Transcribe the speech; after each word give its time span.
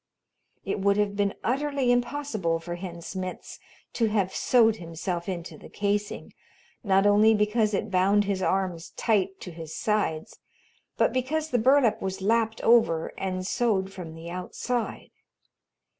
It 0.65 0.79
would 0.79 0.97
have 0.97 1.15
been 1.15 1.35
utterly 1.43 1.91
impossible 1.91 2.59
for 2.59 2.73
Hen 2.73 3.03
Smitz 3.03 3.59
to 3.93 4.07
have 4.07 4.33
sewed 4.33 4.77
himself 4.77 5.29
into 5.29 5.59
the 5.59 5.69
casing, 5.69 6.33
not 6.83 7.05
only 7.05 7.35
because 7.35 7.75
it 7.75 7.91
bound 7.91 8.23
his 8.23 8.41
arms 8.41 8.93
tight 8.97 9.39
to 9.41 9.51
his 9.51 9.75
sides, 9.75 10.39
but 10.97 11.13
because 11.13 11.51
the 11.51 11.59
burlap 11.59 12.01
was 12.01 12.19
lapped 12.19 12.61
over 12.61 13.13
and 13.15 13.45
sewed 13.45 13.93
from 13.93 14.15
the 14.15 14.27
outside. 14.31 15.11